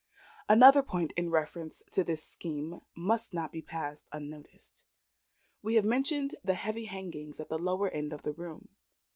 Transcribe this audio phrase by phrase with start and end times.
[0.49, 4.83] Another point in reference to this scheme must not be passed unnoticed.
[5.61, 8.69] We have mentioned the heavy hangings at the lower end of the room.